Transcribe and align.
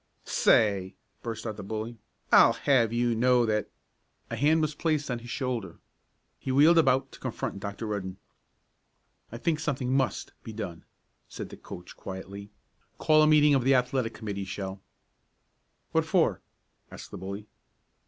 "Say!" 0.25 0.95
burst 1.21 1.45
out 1.45 1.57
the 1.57 1.63
bully. 1.63 1.99
"I'll 2.31 2.53
have 2.53 2.91
you 2.91 3.13
know 3.13 3.45
that" 3.45 3.69
A 4.31 4.35
hand 4.35 4.59
was 4.63 4.73
placed 4.73 5.11
on 5.11 5.19
his 5.19 5.29
shoulder. 5.29 5.77
He 6.39 6.51
wheeled 6.51 6.79
about 6.79 7.11
to 7.11 7.19
confront 7.19 7.59
Dr. 7.59 7.85
Rudden. 7.85 8.17
"I 9.31 9.37
think 9.37 9.59
something 9.59 9.93
must 9.95 10.33
be 10.41 10.53
done," 10.53 10.85
said 11.29 11.49
the 11.49 11.55
coach 11.55 11.95
quietly. 11.95 12.49
"Call 12.97 13.21
a 13.21 13.27
meeting 13.27 13.53
of 13.53 13.63
the 13.63 13.75
Athletic 13.75 14.15
Committee, 14.15 14.43
Shell." 14.43 14.81
"What 15.91 16.05
for?" 16.05 16.41
asked 16.89 17.11
the 17.11 17.19
bully. 17.19 17.45